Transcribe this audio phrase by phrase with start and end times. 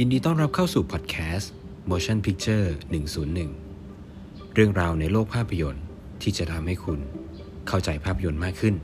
[0.00, 1.52] ยินดีต้อนรับเข้าสู่พอดแคสต์
[1.90, 2.66] Motion Picture
[3.80, 5.84] 101 เรื่องราวในโลกภาพยนตร์
[6.22, 7.00] ที่จะทำให้คุณ
[7.68, 8.74] เข้าใจภาพยนตร์มากขึ้น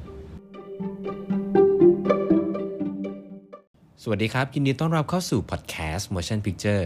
[4.02, 6.84] สวัสดีครับ ยินดีต้อนรับเข้าสู่พอดแคสต์ Motion Picture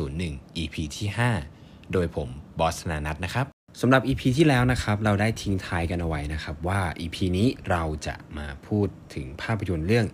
[0.00, 1.08] 101 EP ที่
[1.50, 2.28] 5 โดยผม
[2.58, 3.46] บอสนานัทนะครับ
[3.80, 10.06] สำหรับ EP ที่แล้วนะครับ เราได้ทิ้งท้ายกันเอาไว้นะครับ ว่า EP นี้เราจะมาพูดถึงภาพยนตร์เรื่อง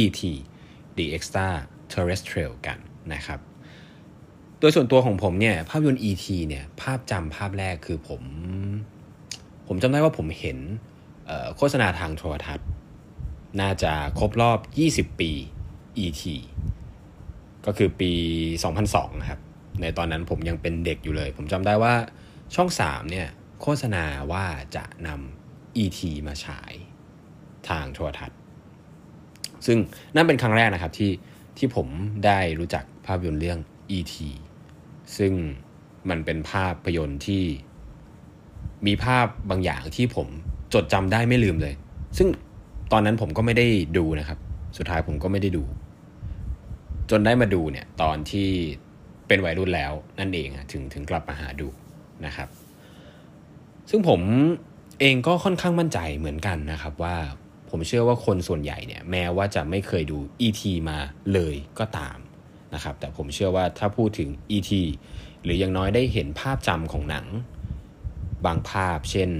[0.00, 0.20] E.T.
[0.96, 1.50] The Extra
[1.92, 2.78] Terrestrial กัน
[3.14, 3.40] นะครับ
[4.60, 6.26] โดยส่วนตัวของผมเนี่ยภาพยนตร์ E.T.
[6.48, 8.22] เนี่ยภาพจำภาพแรกคือผม
[9.66, 10.58] ผมจำได้ว่าผมเห็น
[11.56, 12.68] โฆษณาทางโทรทัศน์
[13.60, 14.58] น่าจะครบรอบ
[15.12, 15.32] 20 ปี
[16.04, 16.22] E.T.
[17.66, 18.12] ก็คือปี
[18.66, 19.40] 2002นะครับ
[19.80, 21.94] ในตอนนั้นผมยังเป็นเด็กอยู่เลย ผมจำได้ว่า
[22.54, 23.28] ช่อง 3 เนี่ย
[23.62, 24.44] โฆษณาว่า
[24.76, 26.00] จะนำ E.T.
[26.26, 26.72] มาฉาย
[27.68, 28.38] ทางโทรทัศน์
[29.66, 29.78] ซึ่ง
[30.14, 31.10] นั่นเป็นครั้งแรกนะครับที่
[31.58, 31.88] ที่ผม
[32.26, 33.58] ได้รู้จักภาพยนตร์เรื่อง
[33.96, 34.14] E.T.
[35.18, 35.32] ซึ่ง
[36.08, 37.44] มันเป็นภาพยนตร์ที่
[38.86, 40.26] มีภาพบางอย่างที่ผม
[40.74, 41.74] จดจำได้ไม่ลืมเลย
[42.18, 42.28] ซึ่ง
[42.92, 43.66] ตอนนั้นผมก็ไม่ได้
[43.98, 44.38] ดูนะครับ
[44.76, 45.64] สุดท้ายผมก็ไม่ได้ดู
[47.10, 48.48] จนได้มาดูเนี่ยตอนที่
[49.28, 51.68] เป็นวัยรุ่นแล้วนั่นเองถึงถึงกลับมาหาดู
[52.26, 52.48] นะครับ
[53.90, 54.20] ซึ่งผม
[55.00, 57.16] เองก็ค่อนข้างมั่นใจเหมือนกันนะครับว่า
[57.70, 60.62] ผมเชื่อว่าคนส่วนใหญ่เนี่ยแม้ว่าจะไม่เคยดู E.T.
[60.88, 60.98] มา
[61.32, 62.18] เลยก็ตาม
[62.74, 64.72] นะครับแต่ผมเชื่อว่าถ้าพูดถึง E.T.
[65.42, 67.26] หรือยังน้อยได้เห็นภาพจำของหนัง
[68.46, 69.30] บางภาพเช่น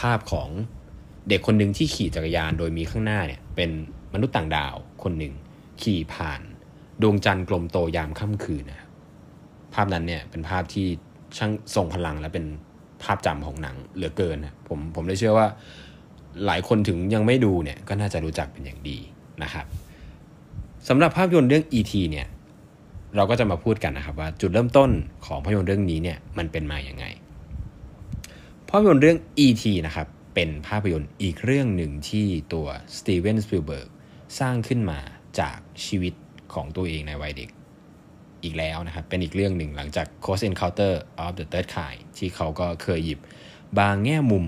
[0.00, 0.48] ภาพของ
[1.28, 3.70] เด็กคนหนึ่งที่ขี่จักรยานโดยมีข้างหน้าเนี่ยเป็น
[4.12, 5.34] มนุษย์ต่างดาวคนหนึ่ง
[5.82, 6.40] ขี่ผ่าน
[7.02, 8.88] ดวงจันทร์กลมโตยามค่ำคืนนะ
[9.74, 10.86] ภาพนั้นเนี่ยเป็นภาพที่
[11.38, 12.46] ช่างทรงพลังและเป็น
[13.02, 15.46] ภาพจำของหนังเหลือเกินนะผมผมเลยเชื่อว่า
[16.46, 18.98] หลายคนถึงยังไม่ดูเนี่ยก็น่าจะรู้จักเป็นอย่างดี
[19.42, 19.66] นะครับ
[20.88, 21.92] สำหรับภาพยนตร์เรื่อง E.T.
[22.10, 22.26] เนี่ย
[23.16, 24.90] เราก็จะมาพูดกันนะครับว่าจุดเริ่มต้น
[25.26, 27.04] ของภาพยนตร์เรื่องนี้เนี่ยมันเป็นมาอย่างไง
[28.68, 29.64] ภาพยนตร์เรื่อง E.T.
[29.86, 33.88] นะครับเป็นภาพยนตร์อีกเรื่องหนึ่งที่ตัวสตีเวนสปิลเบิร์ก
[34.40, 34.98] สร้างขึ้นมา
[35.40, 36.14] จากชีวิต
[36.54, 37.50] ของตัวเองในวัยเด็ก
[38.42, 40.92] อีกแล้วนะครับ เป็นอีกเรื่องหนึ่งหลังจาก Close Encounter
[41.24, 43.20] of the Third Kind ที่เขาก็เคยหยิบ
[43.78, 44.44] บางแง่มุม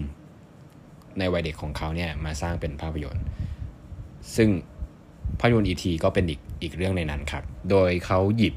[1.19, 3.25] ในวัยเด็กของเขาเนี่ยมาสร้างเป็นภาพยนตร์
[4.37, 4.49] ซึ่ง
[5.41, 8.55] ภาพยนตร์ E.T.ก็เป็นอีกอีกเรื่องในนั้นครับ โดยเขาหยิบ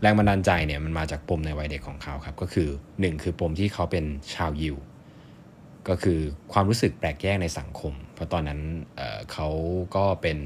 [0.00, 4.04] แรงบันดาลใจเนี่ยมันมาจากปมในวัยเด็กของเขาครับ ก็คือ 1 คือปมที่เขาเป็น
[4.34, 4.76] ชาวยิว
[5.88, 6.18] ก็คือ
[6.52, 8.60] ความรู้สึกแปลกแยกในสังคม เพราะตอนนั้น
[8.96, 9.48] เขา
[9.96, 10.38] ก็เป็น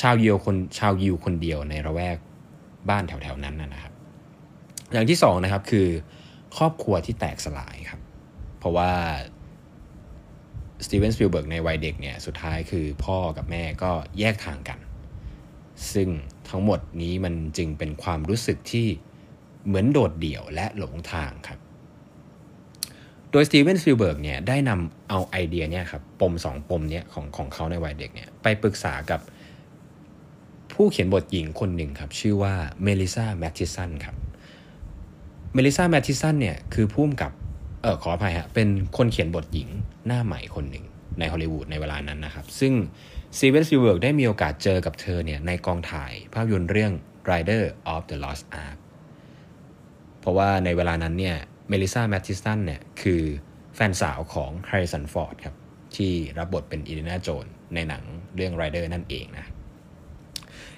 [0.00, 2.16] ชาวยิวคนชาวยิวคนเดียวในละแวก
[2.88, 3.92] บ้านแถวๆนั้นนะครับ
[4.92, 5.88] อย่างที่สองนะครับคือ
[6.56, 8.00] ครอบครัวที่แตกสลายครับ
[8.58, 8.90] เพราะว่า
[10.84, 14.78] สตีเวนสปิลเบิร์กในวัยเด็กเนี่ยสุดท้ายคือพ่อกับแม่ก็แยกทางกัน
[15.92, 16.08] ซึ่ง
[16.48, 18.86] ทั้งหมดนี้มันจึงเป็นความรู้สึกที่
[19.66, 21.58] เหมือนโดดเดี่ยวและหลงทางครับ
[23.30, 29.20] โดยสตีเวนสปิลเบิร์กเนี่ยได้นำเอาไอเดียเนี่ยครับปมสองปมเนี่ยของของเขาในวัยเด็กเนี่ยไปปรึกษากับ
[30.72, 34.16] ผู้เขียนบทหญิงคนหนึ่งครับ ชื่อว่าเมลิซาแมททิสันครับ
[35.52, 37.32] เมลิซาแมททิสันเนี่ยคือผู้กำกับ
[37.82, 39.68] เออขออภัยฮะเป็นคนเขียนบทหญิง
[40.06, 40.84] หน้าใหม่คนหนึ่ง
[41.18, 42.72] ในฮอลลีวูดในเวลานั้นนะครับ ซึ่ง
[43.38, 46.92] สตีเวนสปิลเบิร์กได้มีโอกาสเจอกับเธอเนี่ยในกองถ่ายภาพยนตร์เรื่อง
[47.30, 47.62] Raiders
[47.94, 48.78] of the Lost Ark
[50.20, 51.36] เพราะว่าในเวลานั้นเนี่ย
[51.68, 53.22] เมลิซาแมททิสันเนี่ยคือ
[53.74, 55.56] แฟนสาวของแฮร์ริสันฟอร์ดครับ
[55.96, 58.02] ที่รับบทเป็นอินเดียนาโจนส์ในหนัง
[58.36, 59.46] เรื่อง Rider นั่นเองนะ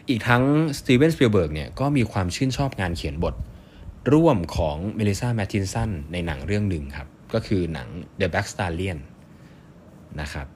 [0.08, 0.42] อีกทั้ง
[0.78, 3.34] สตีเวนสปิลเบิร์กเนี่ยก็มีความชื่นชอบงานเขียนบท
[4.12, 7.88] ร่วมของเมลิซาแมททิสันในหนังเรื่องหนึ่งครับ ก็คือหนัง
[8.20, 8.98] The Black Stallion
[10.20, 10.46] นะครับ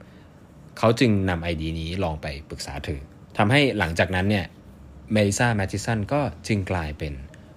[0.77, 2.99] เขาจึงนำไอเดียนี้ลองไปปรึกษาเธอ
[3.37, 4.45] ทำให้หลังจากนั้นเนี่ย
[5.11, 7.13] เมลิซาแมททิสันก็จึงกลายเป็น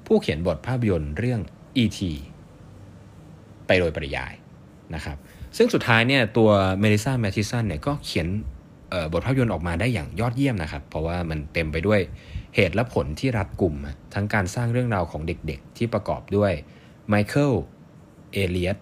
[0.07, 1.41] ผู้เขียนบทภาพยนตร์เรื่อง
[1.83, 2.01] E.T.
[3.67, 4.33] ไปโดยปริยาย
[4.95, 5.17] นะครับ
[5.57, 6.51] ซึ่งสุดท้ายเนี่ยตัว
[6.81, 8.27] เมลิซาแมททิสันเนี่ยก็เขียน
[9.13, 12.01] บทภาพยนตร์ออกมาได้อย่างยอดเยี่ยมนะครับ เพราะว่ามันเต็มไปด้วย
[12.55, 13.75] เหตุและผลที่รัดกลุ่ม
[14.15, 16.53] ทั้งการสร้างเรื่องราวของเด็กๆ ที่ประกอบด้วย
[17.09, 17.53] ไมเคิล
[18.33, 18.77] เอเลียต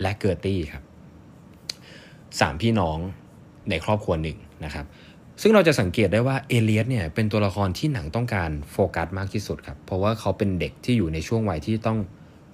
[0.00, 0.82] และเกอร์ตี้ครับ
[2.40, 2.98] สามพี่น้อง
[3.70, 4.86] ในครอบครัวหนึ่งนะครับ
[5.42, 11.98] ซึ่งเราจะสังเกตได้ว่าเอเลียตเนี่ยเป็นตัวละครที่หนังต้องการโฟกัสมากที่สุดครับ เพราะว่าเขาเป็นเด็กที่อยู่ในช่วงวัยที่ต้อง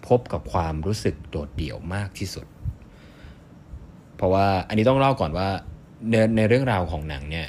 [0.08, 2.46] พบกับความรู้สึกโดดเดี่ยวมากที่สุด
[4.16, 5.48] เพราะว่าอันนี้ต้องเล่าก่อนว่า
[6.10, 7.46] ในในเรื่องราวของหนังเนี่ย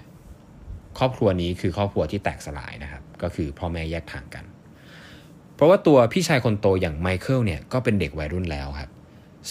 [0.97, 4.45] ครอบครัวนี้คือครอบครัวที่แตกสลายนะครับ ก็คือพ่อแม่แยกทางกัน
[5.55, 8.89] เพราะว่าตัวพี่ชายคนโตอย่างไมเคิลเนี่ยก็เป็นเด็กวัยรุ่นแล้วครับ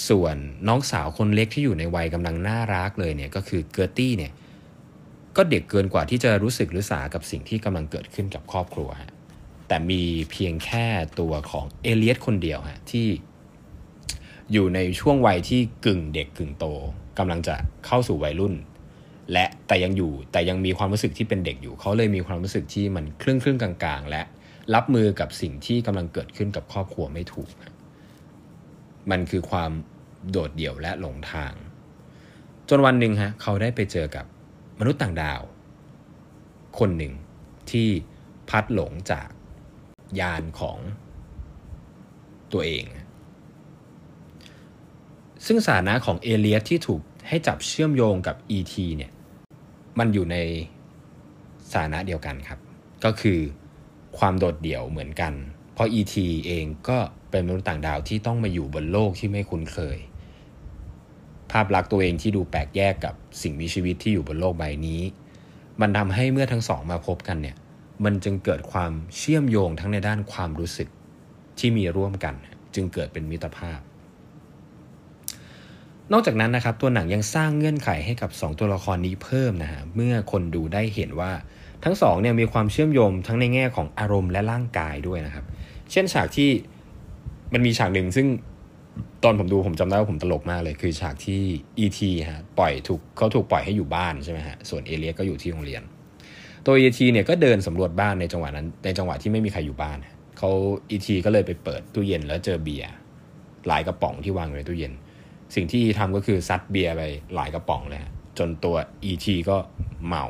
[0.09, 0.37] ส่วน
[0.69, 4.33] น้องสาวคนเล็กที่อยู่ในวัยกำลังน่ารักเลยเนี่ยก็คือเกอร์ตี้เนี่ย
[5.37, 9.13] ก็เด็กเกินกว่าที่จะรู้สึกหรือสากับสิ่งที่กำลังเกิดขึ้นกับครอบครัวฮะ
[9.69, 10.87] แต่มีเพียงแค่
[11.21, 13.07] ตัวของเอเลียสคนเดียวฮะที่
[14.53, 16.65] อยู่ในช่วงวัยที่กึ่งเด็กกึ่งโต
[17.19, 17.55] กำลังจะ
[17.87, 18.55] เข้าสู่วัยรุ่น
[19.33, 24.23] และแต่ยังอยู่แต่ยังมีความรู้สึกที่เป็นเด็กอยู่ เขาเลยมีความรู้สึกที่มันครึ่งครึ่งกลางๆ และ
[24.75, 27.49] รับมือกับสิ่งที่กำลังเกิดขึ้นกับครอบครัวไม่ถูก
[29.11, 29.71] มันคือความ
[30.31, 31.53] โดดเดี่ยวและหลงทาง
[32.69, 34.25] จนวันหนึ่งฮะเขาได้ไปเจอกับ
[34.79, 35.41] มนุษย์ต่างดาว
[36.79, 37.13] คนหนึ่ง
[37.71, 37.89] ที่
[38.49, 39.29] พัดหลงจาก
[40.21, 40.79] ยานของ
[42.53, 42.85] ตัวเอง
[45.47, 48.75] ซึ่งสถานะของเอเลียสที่ถูกให้จับเชื่อมโยงกับ E.T.
[48.97, 49.11] เนี่ย
[49.99, 50.37] มันอยู่ใน
[51.73, 52.59] สถานะเดียวกันครับ
[53.05, 53.39] ก็คือ
[54.19, 55.33] ความโดดเดี่ยวเหมือนกัน
[55.75, 56.15] เพราะ E.T.
[56.47, 56.99] เองก็
[57.31, 59.99] เป็นมนุษย์ต่างดาวที่ต้องมาอยู่บนโลกที่ไม่คุ้นเคย
[61.51, 65.01] ภาพลักษณ์ตัวเองที่ดูแปลกแยกกับสิ่งมีชีวิตที่อยู่บนโลกใบนี้
[65.81, 67.57] มันทำให้เมื่อทั้งสองมาพบกันเนี่ย
[68.05, 70.89] มันจึงเกิดความเชื่อมโยงทั้งในด้านความรู้สึก
[71.59, 72.35] ที่มีร่วมกัน
[72.75, 73.81] จึงเกิดเป็นมิตรภาพ
[76.13, 81.33] นอกจากนั้นนะครับตัวหนังยังสร้างเงื่อนไขให้กับ 2 ตัวละครนี้เพิ่มนะฮะเมื่อคนดูได้เห็นว่า
[81.85, 85.45] ทั้งสองเนี่ยมีความเชื่อมโยงทั้งในแง่ของอารมณ์และร่างกายด้วยนะครับ
[85.91, 86.51] เช่นฉากที่
[87.53, 88.27] มันมีฉากหนึ่งซึ่ง
[89.25, 91.41] ตอนผมดูผมจำได้ว่าผมตลกมากเลย คือฉากที่
[91.85, 92.01] E.T.
[92.31, 95.83] ฮะปล่อยถูกเขาถูกปล่อยให้อยู่บ้านใช่ไหมฮะส่วนเอเลียก็อยู่ที่โรงเรียน
[96.67, 97.01] ตัว E.T.
[97.13, 99.99] เนี่ยก็เดินสำรวจบ้านในจังหวะนั้นในจังหวะที่ไม่มีใครอยู่บ้าน
[100.39, 100.51] เขา
[100.91, 101.09] E.T.
[101.25, 102.91] ก็เลยไปเปิดตู้เย็นแล้วเจอเบียร์
[103.67, 104.93] หลายกระป๋องที่วางอยู่ในตู้เย็น
[105.55, 107.03] สิ่งที่ทำก็คือซัดเบียร์ไป
[107.35, 108.01] หลายกระป๋องเลย
[108.39, 108.77] จนตัว
[109.11, 109.27] E.T.
[109.51, 109.57] ก็
[110.09, 110.25] เมา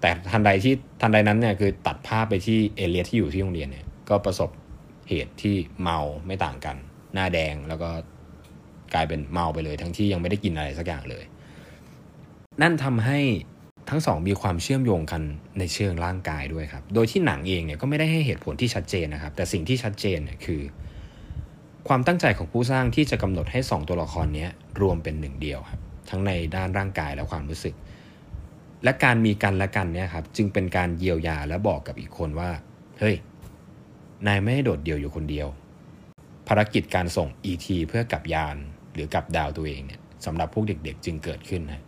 [0.00, 4.50] แต่ทันใดที่ทันใดนั้นเนี่ยคือตัดภาพไปที่เอเลียที่อยู่ที่โรงเรียนเนี่ยก็ประสบ
[5.08, 6.76] เหตุที่เมาไม่ต่างกัน
[7.14, 7.90] หน้าแดงแล้วก็
[8.94, 11.24] กลายเป็นเมาไปเลย ทั้งที่ยังไม่ได้กินอะไรสักอย่างเลย
[12.62, 13.20] นั่นทำให้
[13.90, 15.22] ทั้งสองมีความเชื่อมโยงกัน
[15.58, 20.60] ในเชิงร่างกายด้วยครับ โดยที่หนังเองเนี่ยก็ไม่ได้ให้เหตุผลที่ชัดเจนนะครับ แต่สิ่งที่ชัดเจนเนี่ยคือ
[21.88, 24.46] ความตั้งใจของผู้สร้างที่จะกำหนดให้สองตัวละครนี้
[24.80, 25.80] รวมเป็นหนึ่งเดียวครับ
[26.10, 27.74] ทั้งในด้านร่างกายและความรู้สึก
[28.84, 32.50] และการมีกันและกันเนี่ยครับจึงเป็นการเยียวยาและบอกกับอีกคนว่า
[32.98, 33.16] เฮ้ย
[34.26, 35.48] นายไม่ได้โดดเดี่ยวอยู่คนเดียว
[36.48, 38.56] ภารกิจการส่ง ET เพื่อกลับยาน
[38.94, 41.82] หรือกลับดาวตัวเองเนี่ยสำหรับพวกเด็กๆ จึงเกิดขึ้นนะ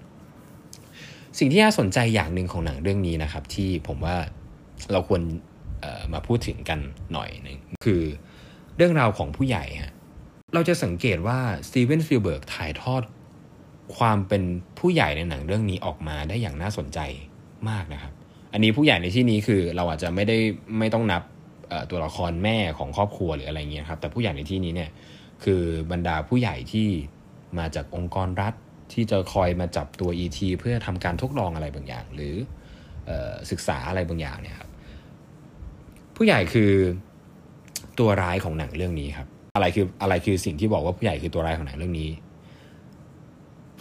[1.38, 4.16] สิ่งที่น่าสนใจอย่างหนึ่งของหนังเรื่องนี้นะครับ ที่ผมว่า
[4.92, 5.22] เราควร
[6.12, 6.80] มาพูดถึงกัน
[7.12, 8.02] หน่อยหนึ่งคือ
[8.78, 9.92] เรื่องราวของผู้ใหญ่ฮะ
[10.54, 11.38] เราจะสังเกตว่า
[11.68, 13.02] สตีเวนสปิลเบิร์กถ่ายทอด
[13.96, 14.42] ความเป็น
[14.78, 16.98] ผู้ใหญ่ในหนังเรื่องนี้ออกมาได้อย่างน่าสนใจ
[17.68, 18.12] มากนะครับ
[18.52, 20.38] อันนี้ผู้ใหญ่ในที่นี้คือเราอาจจะไม่ได้
[20.78, 21.22] ไม่ต้องนับ
[21.90, 24.90] ตัวละครแม่ของครอบครัวหรืออะไรเงี้ยครับแต่ผู้ใหญ่ในที่นี้เนี่ย
[25.44, 26.88] คือบรรดาผู้ใหญ่ที่
[27.58, 28.54] มาจากองค์กรรัฐ
[28.92, 32.34] ที่จะคอยมาจับตัว ET เพื่อทำการทดลองอะไรบางอย่าง หรือ
[33.50, 34.70] ศึกษาอะไรบางอย่างเนี่ยครับ
[36.16, 36.72] ผู้ใหญ่คือ
[37.98, 42.10] ตัวร้ายของหนังเรื่องนี้ครับ อะไรคืออะไรคือสิ่งที่บอกว่าผู้ใหญ่คือตัวร้ายของหนังเรื่องนี้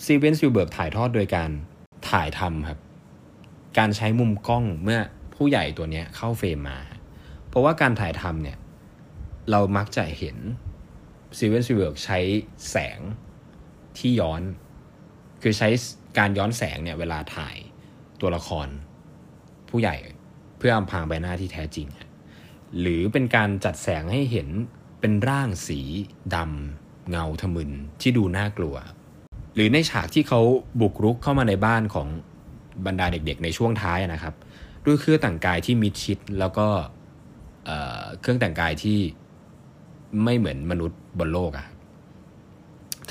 [0.06, 1.50] สตีเวนสปิลเบิร์กถ่ายทอดโดยการ
[2.10, 2.80] ถ่ายทำครับ
[3.78, 5.00] การใช้มุมกล้องเมื่อ
[5.36, 6.80] ผู้ใหญ่ตัวนี้เข้าเฟรมมา
[7.50, 8.58] เพราะว่าการถ่ายทำเนี่ย
[9.52, 10.38] เรามักจะเห็น
[11.38, 12.20] สตีเวนสปิลเบิร์กใช้
[12.70, 13.00] แสง
[13.98, 14.42] ที่ย้อน
[15.42, 15.70] คือใช้
[16.18, 17.56] การย้อนแสงเนี่ยเวลาถ่าย
[18.22, 18.68] ตัวละคร
[19.70, 19.96] ผู้ใหญ่
[20.58, 21.88] เพื่ออำพรางใบหน้าที่แท้จริง
[22.80, 24.48] หรือเป็นการจัดแสงให้เห็น
[25.00, 25.82] เป็นร่างสี
[26.36, 27.72] ดำเงาทะมึน
[28.02, 28.76] ที่ดูน่ากลัว
[29.56, 30.42] หรือในฉากที่เขา
[30.82, 32.08] บุกรุกเข้ามาในบ้านของ
[32.86, 34.34] บรรดาเด็กๆ ในช่วงท้ายนะครับ
[34.86, 36.68] ด้วยเครื่องแต่งกายที่มิดชิดแล้วก็
[38.22, 39.00] เครื่องแต่งกายที่
[40.24, 41.66] ไม่เหมือนมนุษย์บนโลกอะ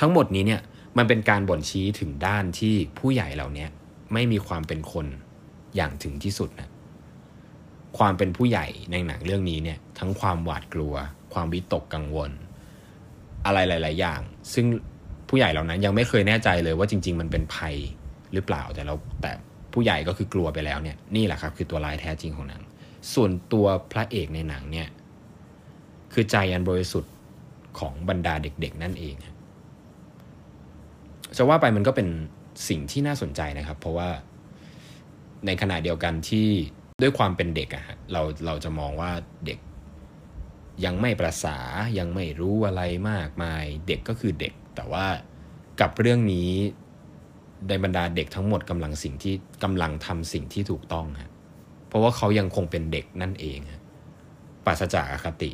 [0.01, 0.61] ทั้งหมดนี้เนี่ย
[0.97, 3.67] มันเป็นการบ่นชี้ถึงด้านที่ผู้ใหญ่เหล่านี้
[4.13, 5.07] ไม่มีความเป็นคน
[5.77, 6.69] อย่างถึงที่สุดนะ
[7.99, 10.95] ความเป็นผู้ใหญ่ในหนังเรื่องนี้เนี่ยทั้งความหวาดกลัว
[11.33, 12.31] ความวิตกกังวล
[13.47, 14.21] อะไรหลาย ๆ อย่าง
[14.55, 14.67] ซึ่ง
[15.29, 17.75] ผู้ใหญ่เหล่านั้นยังไม่เคยแน่ใจเลยว่าจริง ๆ มันเป็นภัย
[18.33, 19.33] หรือเปล่าแต่เราแต่
[19.73, 22.63] ผู้ใหญ่ก็คือกลัวไปแล้วเนี่ยนี่แหละครับคือตัวลายแท้จริงของหนัง
[23.15, 24.89] ส่วนตัวพระเอกในหนังเนี่ย
[26.13, 27.13] คือใจอันบริสุทธิ์
[27.79, 29.15] ของบรรดาเด็ก ๆ นั่นเอง
[31.37, 32.09] จะว่าไปมันก็เป็น
[32.69, 34.09] สิ่งที่น่าสนใจนะครับ เพราะว่า
[35.47, 36.49] ในขณะเดียวกันที่
[37.03, 39.11] ด้วยความเป็นเด็กอะฮะเราเราจะมองว่า
[39.47, 39.59] เด็ก
[40.85, 41.59] ยังไม่ประสา
[41.99, 45.07] ยังไม่รู้อะไรมากมาย เด็กก็คือเด็ก แต่ว่า
[45.81, 46.51] กับเรื่องนี้
[47.69, 51.31] ในบรรดาเด็กทั้งหมดกำลังสิ่งที่กำลังทำสิ่งที่ถูกต้องฮะ
[51.89, 53.83] เพราะว่าเขายังคงเป็นเด็กนั่นเองฮะ
[54.67, 55.51] ปราศจากอคติ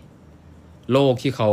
[0.92, 1.50] โลกที่เขา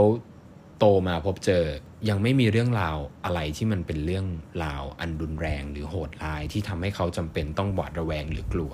[0.79, 1.63] โตมาพบเจอ
[2.09, 4.25] ยังไม่มีเรื่องราวอะไรที่มันเป็นเรื่อง
[4.63, 8.73] ราวอันรุนแรงหรือโหดร้ายที่ทำให้เขาจำเป็นต้องหวาดระแวงหรือกลัว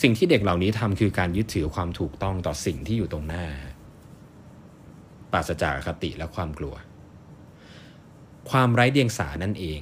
[0.00, 3.44] สิ่งที่เด็กเหล่านี้ทำคือการยึดถือความถูกต้องต่อสิ่งที่อยู่ตรงหน้า
[5.32, 6.74] ปราศจากคติและความกลัว
[8.50, 9.80] ความไร้เดียงสานั่นเอง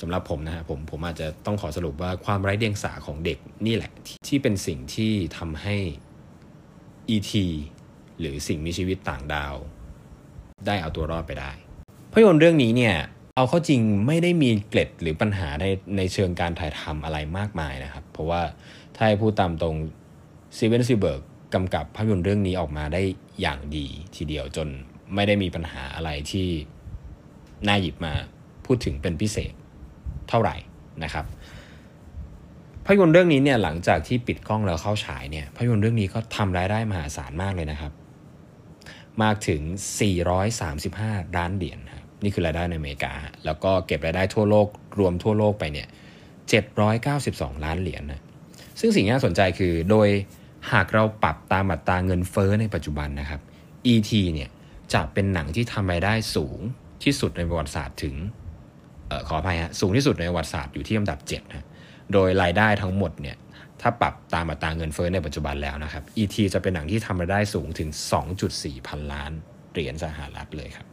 [0.00, 3.90] สำหรับผมนะฮะผมผมอาจจะต้องขอสรุปว่าความไร้เดียงสาของเด็กนี่แหละ
[4.26, 5.76] ที่เป็นสิ่งที่ทำให้
[7.14, 7.32] E.T.
[8.18, 9.54] หรือสิ่งมีชีวิตต่างดาว
[10.66, 11.52] ได้เอาตัวรอดไปได้
[12.12, 12.96] ภาพยนตร์เรื่องนี้เนี่ย
[13.36, 18.42] เอาเข้าจริงไม่ได้มีเกล็ดหรือปัญหาในในเชิงการถ่ายทำอะไรมากมายนะครับ เพราะว่า
[19.00, 19.76] ถ้าให้พูดตามตรง
[20.56, 21.22] ซีเวนซิเบิร์ก
[21.54, 23.02] กำกับภาพยนตร์เรื่องนี้ออกมาได้
[23.40, 23.86] อย่างดี
[24.16, 24.68] ทีเดียวจน
[25.14, 26.48] ไม่ได้มีปัญหาอะไรที่
[27.66, 28.12] น่าหยิบมา
[28.64, 29.52] พูดถึงเป็นพิเศษ
[30.28, 30.56] เท่าไหร่
[31.04, 31.24] นะครับ
[32.84, 37.92] ภาพยนตร์เรื่องนี้เนี่ยหลังจากที่ปิดกล้องแล้วเข้าฉายเนี่ยภาพยนตร์เรื่องนี้ก็ทำรายได้มหาศาลมากเลยนะครับ
[39.22, 39.60] มากถึง
[40.50, 43.12] 435 ล้านเหรียญครับนี่คือรายได้ในอเมริกา
[43.44, 45.88] แล้วก็เก็บรายได้ทั่วโลกรวมทั่วโลกไปเนี่ย
[46.96, 48.22] 792 ล้านเหรียญนะ
[48.80, 50.08] ซึ่งสิ่งที่น่าสนใจคือโดย
[50.72, 53.40] หากเราปรับตามอัตราเงินเฟ้อในปัจจุบันนะครับ
[53.92, 54.10] E.T.
[54.34, 54.50] เนี่ย
[54.94, 56.58] จะเป็นหนังที่ทำรายได้สูง
[57.04, 58.14] ที่สุดในประวัติศาสตร์ถึง
[59.10, 61.66] ออขออภัยฮะสูงที่สุดในประวัติศาสตร์อยู่ที่อันดับ7นะ
[62.12, 63.36] โดยรายได้ทั้งหมดเนี่ย
[63.80, 66.36] ถ้าปรับตามอัตราเงินเฟ้อในปัจจุบันแล้วนะครับ E.T.
[66.54, 67.88] จะเป็นหนังที่ทำรายได้สูงถึง
[68.38, 69.32] 2.4 พันล้าน
[69.72, 70.86] เหรียญสหรัฐเลยครับ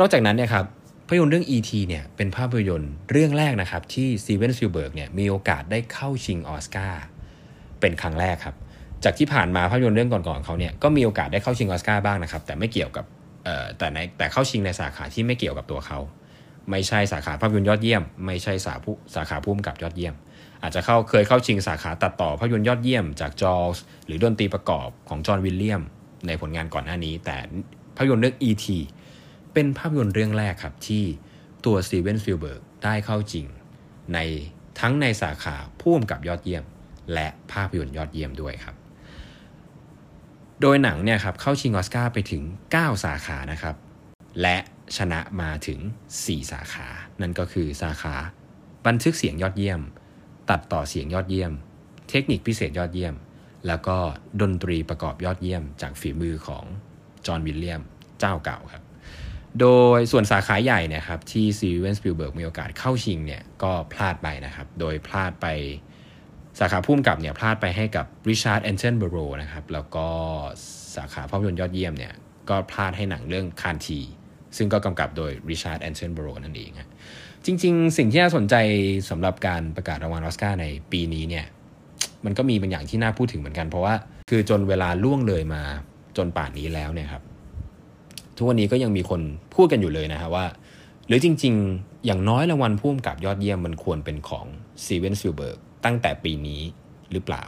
[0.00, 0.66] นอกจากนั้นเนี่ยครับ
[1.08, 1.70] ภาพยนตร์เรื่อง E.T.
[1.88, 7.04] เนี่ยเป็นภาพยนตร์เรื่องแรกนะครับที่สตีเวนสปิลเบิร์กเนี่ยมีโอกาสได้เข้าชิงออสการ์
[7.80, 8.56] เป็นครั้งแรกครับ
[9.04, 13.04] จากที่ผ่านมาภาพยนตร์เรื่องก่อนๆเขาเนี่ยก็มีโอกาสได้เข้าชิงออสการ์บ้างนะครับ แต่ไม่เกี่ยวกับ
[13.78, 15.98] แต่ในแต่เข้าชิงในสาขาที่ไม่เกี่ยวกับตัวเขา
[16.70, 20.14] ไม่ใช่สาขาภาพยนตร์ยอดเยี่ยม ไม่ใช่สาผู้สาขาผู้กำกับยอดเยี่ยม
[20.62, 25.82] อาจจะเข้าเคยเข้าชิงสาขาตัดต่อภาพยนตร์ยอดเยี่ยมจากจอร์สหรือดนตรีประกอบของจอห์นวิลเลียม
[26.26, 27.36] ในผลงานก่อนหน้านี้ แต่
[27.96, 28.66] ภาพยนตร์เรื่อง E.T.
[29.52, 31.04] เป็นภาพยนตร์เรื่องแรกครับที่
[31.64, 33.46] ตัวสตีเวนสปิลเบิร์กได้เข้าชิง
[34.14, 34.18] ใน
[34.80, 36.64] ทั้งในสาขาผู้กำกับยอดเยี่ยม
[37.14, 38.76] และภาพยนตร์ยอดเยี่ยมด้วยครับ
[40.60, 42.42] โดยหนังเนี่ยครับเข้าชิงออสการ์ไปถึง
[42.74, 43.76] 9 สาขานะครับ
[44.42, 44.56] และ
[44.96, 45.80] ชนะมาถึง
[46.16, 46.86] 4 สาขา
[47.20, 48.14] นั่นก็คือสาขา
[48.86, 49.80] บันทึกเสียงยอดเยี่ยม
[50.50, 51.52] ตัดต่อเสียงยอดเยี่ยม
[52.08, 53.14] เทคนิคพิเศษยอดเยี่ยม
[53.66, 53.96] แล้วก็
[54.40, 56.64] ดนตรีประกอบยอดเยี่ยม จากฝีมือของ
[57.26, 57.82] จอห์นวิลเลียม
[58.20, 58.82] เจ้าเก่าครับ
[59.60, 65.46] โดยส่วนสาขาใหญ่เนี่ยครับที่สตีเวนสปิลเบิร์กมีโอกาสเข้าชิงเนี่ยก็พลาดไปนะครับ โดยพลาดไป
[66.58, 70.06] สาขาผู้กำกับเนี่ยพลาดไปให้กับริชาร์ดแอทเทนโบโรนะครับ แล้วก็
[70.96, 72.14] สาขาภาพยนตร์ยอดเยี่ยมเนี่ย
[72.48, 74.00] ก็พลาดให้หนังเรื่องคานที
[74.56, 76.88] ซึ่งก็กำกับโดยริชาร์ดแอทเทนโบโรนั่นเองครับ
[77.44, 78.54] จริง ๆ สิ่งที่น่าสนใจ
[79.10, 81.46] สำหรับการประกาศรางวัลออสการ์ในปีนี้เนี่ย
[82.24, 83.94] มันก็มีบางอย่างที่น่าพูดถึงเหมือนกัน เพราะว่า
[84.30, 85.62] คือจนเวลาล่วงเลยมา
[86.16, 87.22] จนป่านนี้แล้วเนี่ยครับ
[88.38, 89.20] ทุกวันนี้ก็ยังมีคน
[89.54, 90.46] พูดกันอยู่เลยนะฮะว่า
[91.06, 94.46] หรือจริง ๆ อย่างน้อยรางวัลผู้กำกับยอดเยี่ยมมันควรเป็นของ
[94.84, 96.62] สตีเวนสปิลเบิร์กตั้งแต่ปีนี้
[97.12, 97.44] หรือเปล่า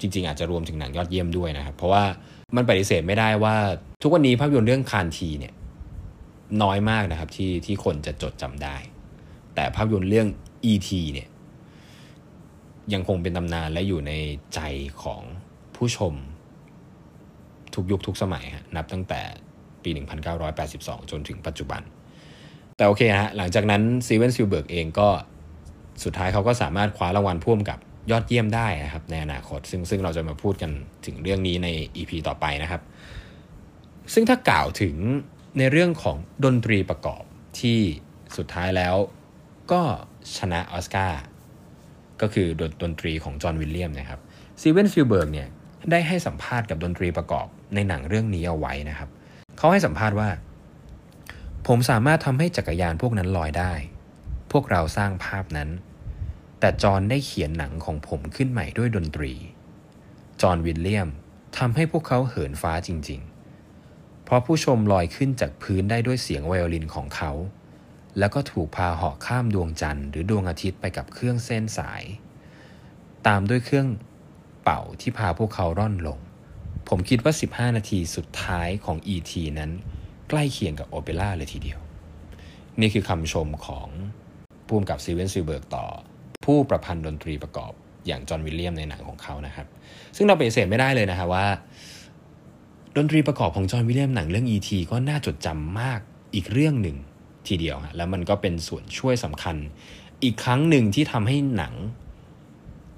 [0.00, 2.04] จริง ๆ อาจจะรวมถึงหนังยอดเยี่ยมด้วยนะครับ เพราะว่า
[2.56, 3.56] มันปฏิเสธไม่ได้ว่า
[4.02, 5.54] ทุกวันนี้ภาพยนตร์เรื่องคานทีเนี่ย
[6.62, 8.76] น้อยมากนะครับที่ที่คนจะจดจำได้
[9.54, 10.28] แต่ภาพยนตร์เรื่อง
[10.70, 10.90] E.T.
[11.12, 11.28] เนี่ย
[12.92, 14.12] ยังคงเป็นตำนานและอยู่ใน
[14.54, 14.60] ใจ
[15.02, 15.22] ของ
[15.76, 16.14] ผู้ชม
[17.74, 18.44] ทุกยุคทุกสมัย
[18.76, 19.20] นับตั้งแต่
[19.82, 19.90] ปี
[20.50, 21.82] 1982 จนถึงปัจจุบัน
[22.76, 25.08] แต่โอเคฮะหลังจากนั้นสตีเวนสปิลเบิร์กเองก็
[26.04, 27.78] สุดท้ายเขาก็สามารถคว้ารางวัลผู้กำกับ
[28.10, 30.70] ยอดเยี่ยมได้นะครับในอนาคต ซึ่งซึ่งเราจะมาพูดกัน
[31.06, 32.82] ถึงเรื่องนี้ใน EP ต่อไปนะครับ
[34.12, 34.96] ซึ่งถ้ากล่าวถึง
[35.58, 37.22] ในเรื่องของดนตรีประกอบ
[37.60, 37.78] ที่
[38.36, 38.94] สุดท้ายแล้ว
[39.72, 39.82] ก็
[40.38, 41.22] ชนะออสการ์
[42.20, 44.20] ก็คือดนดนตรีของจอห์นวิลเลียมนะครับ
[44.60, 45.48] สตีเวนสปิลเบิร์กเนี่ย
[45.90, 49.08] ได้ให้สัมภาษณ์กับดนตรีประกอบในหนังเรื่องนี้เอาไว้นะครับ
[49.58, 50.28] เขาให้สัมภาษณ์ว่า
[51.66, 53.72] ผมสามารถทำให้จักรยานพวกนั้นลอยได้
[54.52, 55.70] พวกเราสร้างภาพนั้น
[56.60, 59.32] แต่จอห์นได้เขียนหนังของผมขึ้นใหม่ด้วยดนตรี
[60.42, 61.08] จอห์นวิลเลียม
[61.58, 63.20] ทำให้พวกเขาเหินฟ้าจริง
[63.72, 67.32] ๆ เพราะผู้ชมลอยขึ้นจากพื้นได้ด้วยเสียงไวโอลินของเขา
[68.18, 72.02] แล้วก็ถูกพาเหาะข้ามดวงจันทร์หรือดวงอาทิตย์ไปกับเครื่องเส้นสาย
[73.26, 73.86] ตามด้วยเครื่อง
[74.62, 76.18] เป่าที่พาพวกเขาร่อนลง
[76.88, 79.32] ผมคิดว่า 15 นาทีสุดท้ายของ E.T.
[79.58, 79.70] นั้น
[80.28, 81.78] ใกล้เคียงกับโอเปร่าเลยทีเดียว
[82.80, 83.88] นี่คือคำชมของ
[84.66, 85.86] ผู้กำกับสตีเวนสปิลเบิร์กต่อ
[86.44, 87.72] ผู้ประพันธ์ดนตรีประกอบ
[88.06, 89.66] อย่างจอห์นวิลเลียมในหนังของเขานะครับ
[90.16, 91.46] ซึ่งเราปฏิเสธไม่ได้เลยนะครับว่า
[92.96, 94.70] ดนตรีประกอบของจอห์นวิลเลียมหนังเรื่อง E.T.
[94.90, 96.00] ก็น่าจดจำมาก
[96.34, 96.96] อีกเรื่องหนึ่ง
[97.48, 99.56] ทีเดียวฮะแล้วมันก็เป็นส่วนช่วยสำคัญ
[100.22, 101.74] อีกครั้งหนึ่งที่ทำให้หนัง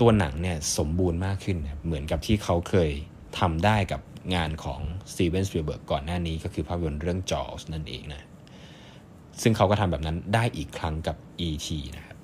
[0.02, 2.90] ตัวหนังเนี่ยสมบูรณ์มากขึ้น เหมือนกับที่เขาเคย
[3.38, 4.00] ทำได้กับ
[4.34, 4.80] งานของ
[5.12, 8.22] สตีเวนสปีเบิร์กก่อนหน้านี้ก็คือภาพยนตร์เรื่อง Jaws นั่นเองนะ
[9.42, 11.16] ซึ่งเขาก็ทำแบบนั้นได้อีกครั้งกับ
[11.48, 11.68] E.T.
[11.96, 12.16] นะครับ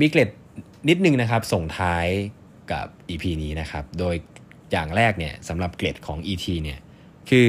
[0.00, 0.30] มีเกร็ด
[0.88, 2.06] นิดนึงนะครับ ส่งท้าย
[2.72, 4.14] กับ EP นี้นะครับ โดย
[4.72, 6.46] อย่างแรกเนี่ยสำหรับเกร็ดของ E.T.
[6.62, 6.78] เนี่ย
[7.30, 7.48] คือ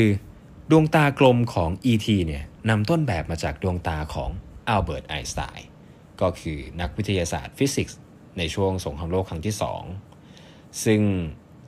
[0.72, 2.08] ดวงตากลมของ E.T.
[2.28, 4.30] เนี่ยนำต้นแบบมาจากดวงตาของ
[4.70, 5.68] อัลเบิร์ตไอน์สไตน์
[6.22, 8.00] ก็คือนักวิทยาศาสตร์ฟิสิกส์
[8.38, 9.56] ในช่วงสงครามโลกครั้งที่
[10.20, 11.02] 2 ซึ่ง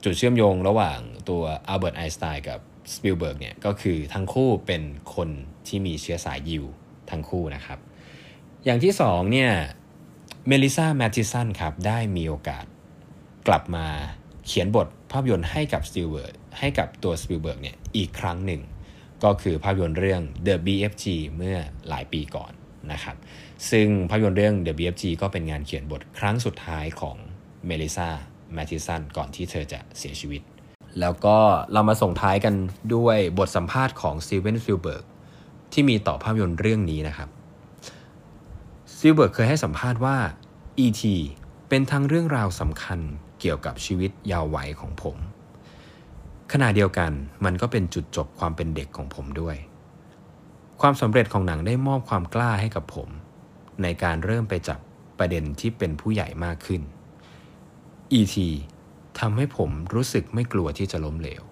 [0.04, 2.60] จุดเชื่อมโยงระหว่างตัวอัลเบิร์ตไอน์สไตน์กับ
[2.94, 4.82] สปิลเบิร์กเนี่ยก็คือทั้งคู่เป็น
[5.14, 5.28] คน
[5.66, 6.64] ที่มีเชื้อสายยิว
[7.10, 7.78] ทั้งคู่นะครับ
[8.64, 9.52] อย่างที่สองเนี่ย
[10.46, 12.64] เมลิซาแมทิสันครับได้มีโอกาส
[13.48, 13.86] กลับมา
[14.46, 18.62] เขียนบทภาพยนตร์ให้กับสปิลเบิร์กให้กับตัวสปิลเบิร์กเนี่ยอีกครั้งหนึ่ง
[19.24, 21.04] ก็คือภาพยนตร์เรื่อง The BFG
[21.36, 21.56] เมื่อ
[21.88, 22.52] หลายปีก่อน
[22.92, 23.16] นะครับ
[23.70, 27.16] ซึ่งภาพยนตร์เรื่อง The BFG ก็เป็นงานเขียนบทครั้งสุดท้ายของ
[27.66, 28.08] เมลิซา
[28.52, 30.42] แมทิสันก่อนที่เธอจะเสียชีวิต
[31.00, 31.36] แล้วก็
[31.72, 32.54] เรามาส่งท้ายกัน
[32.94, 35.04] ด้วยบทสัมภาษณ์ของสตีเวนสปิลเบิร์ก
[35.72, 37.28] ที่มีต่อภาพยนตร์เรื่องนี้นะครับ
[38.96, 40.16] สปิลเบิร์กเคยให้สัมภาษณ์ว่า
[40.84, 41.02] E.T.
[41.68, 42.98] เป็นทั้งเรื่องราวสำคัญ
[43.40, 45.16] เกี่ยวกับชีวิตเยาว์วัยของผม
[46.52, 47.10] ขณะเดียวกัน
[47.44, 49.56] มันก็เป็นจุดจบความเป็นเด็กของผมด้วย
[50.80, 53.08] ความสำเร็จของหนังได้มอบความกล้าให้กับผม
[53.82, 54.78] ในการเริ่มไปจับ
[55.18, 56.82] ประเด็นที่เป็นผู้ใหญ่มากขึ้น
[58.18, 58.36] E.T.
[59.20, 61.42] ทำให้ผมรู้สึกไม่กลัวที่จะล้มเหลว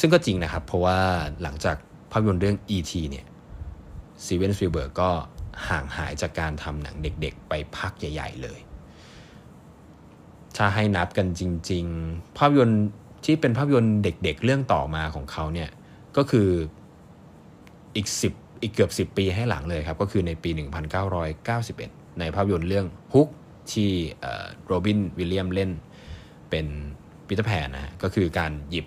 [0.00, 0.98] ซึ่งก็จริงนะครับ เพราะว่า
[1.42, 1.76] หลังจาก
[2.10, 2.92] ภาพยนตร์เรื่อง E.T.
[3.10, 3.26] เนี่ย
[4.24, 5.10] สตีเวนสปิลเบิร์กก็
[5.68, 8.60] ห่างหายจากการทำหนังเด็กๆ ไปพักใหญ่ๆเลย
[10.56, 12.82] ถ้าให้นับกันจริง ๆ ภาพยนตร์
[13.24, 15.70] ที่เป็นภาพยนตร์เด็กๆ เรื่องต่อมาของเขาเนี่ย
[16.16, 16.48] ก็คือ
[17.96, 20.50] อีก 10 อีกเกือบ 10 ปีให้หลังเลยครับ ก็คือในปี
[21.34, 23.28] 1991 ในภาพยนตร์เรื่อง Hook
[23.72, 23.90] ที่
[24.66, 25.70] โรบินวิลเลียมเล่น
[26.50, 26.66] เป็น
[27.26, 28.86] ปีเตอร์แพนนะก็คือการหยิบ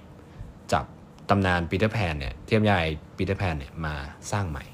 [0.73, 0.85] จับ
[1.29, 2.85] ตำนานปีเตอร์แพนเนี่ยเทพนิยาย
[3.17, 3.95] ปีเตอร์แพนเนี่ยมา
[4.31, 4.65] สร้างใหม่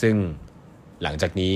[0.00, 0.14] ซึ่ง
[1.02, 1.54] หลังจากนี้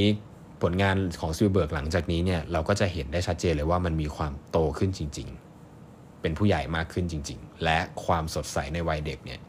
[0.62, 5.29] ผลงานของสปิลเบิร์กหลังจากนี้เนี่ยเราก็จะเห็นได้ชัดเจนเลยว่ามันมีความโตขึ้นจริง
[5.75, 9.41] ๆ เป็นผู้ใหญ่มากขึ้นจริง ๆ และความสดใสในวัยเด็กเนี่ย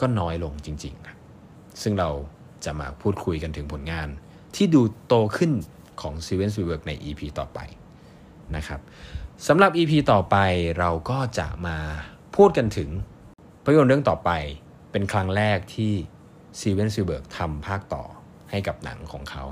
[0.00, 1.18] ก็น้อยลงจริงๆครับ
[1.82, 2.10] ซึ่งเรา
[2.64, 4.08] จะมาพูดคุยกันถึงผลงาน
[4.56, 5.52] ที่ดูโตขึ้น
[6.00, 7.58] ของสตีเวนสปิลเบิร์กใน EP ต่อไป
[8.56, 8.80] นะครับ
[9.46, 10.36] สำหรับ EP ต่อไป
[10.78, 11.76] เราก็จะมา
[12.36, 12.90] พูดกันถึง
[13.62, 14.30] ภาพยนตร์เรื่องต่อไป
[14.92, 15.92] เป็นครั้งแรกที่
[16.60, 18.04] สตีเวนสปิลเบิร์กทำภาคต่อ
[18.50, 19.44] ให้กับหนังของเขา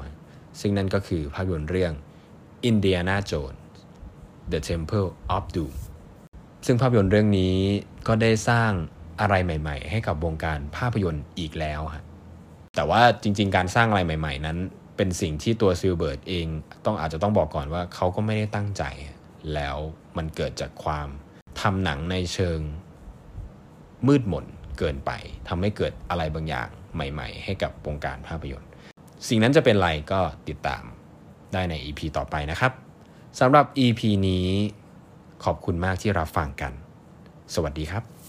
[0.60, 1.92] ซึ่งนั่นก็คือภาพยนตร์เรื่อง
[2.70, 3.58] Indiana Jones
[4.52, 5.74] The Temple of Doom
[6.66, 7.56] ซึ่งภาพยนตร์เรื่องนี้
[8.06, 8.70] ก็ได้สร้าง
[9.20, 12.04] อะไรใหม่ ๆ ให้กับวงการภาพยนตร์อีกแล้วฮะ
[12.76, 14.58] แต่ว่าจริง ๆ การสร้างอะไรใหม่ ๆ นั้น
[14.96, 16.46] เป็นสิ่งที่ตัวซิลเบิร์ตเอง
[16.86, 18.82] ต้องอาจจะต้องบอกก่อนว่าเขาก็ไม่ได้ตั้งใจ
[19.54, 19.76] แล้ว
[20.16, 21.08] มันเกิดจากความ
[21.60, 22.58] ทำหนังในเชิง
[24.06, 24.46] มืดมน
[24.78, 25.10] เกินไป
[25.48, 28.70] ทำให้เกิดอะไรบางอย่างใหม่ ๆ ให้กับวงการภาพยนตร์
[29.28, 30.82] สิ่งนั้นจะเป็นไรก็ติดตาม
[31.52, 32.72] ได้ใน EP ต่อไปนะครับ
[33.40, 34.48] สำหรับ EP นี้
[35.44, 36.72] ขอบคุณมากที่รับฟังกัน
[37.54, 38.19] สวัสดีครับ